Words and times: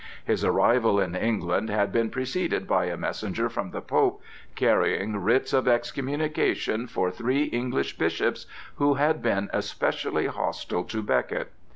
His 0.25 0.43
arrival 0.43 0.99
in 0.99 1.15
England 1.15 1.69
had 1.69 1.91
been 1.91 2.09
preceded 2.09 2.67
by 2.67 2.85
a 2.85 2.97
messenger 2.97 3.49
from 3.49 3.69
the 3.69 3.81
Pope 3.83 4.19
carrying 4.55 5.17
writs 5.17 5.53
of 5.53 5.67
excommunication 5.67 6.87
for 6.87 7.11
three 7.11 7.43
English 7.43 7.99
bishops 7.99 8.47
who 8.77 8.95
had 8.95 9.21
been 9.21 9.47
especially 9.53 10.25
hostile 10.25 10.85
to 10.85 11.03
Becket. 11.03 11.51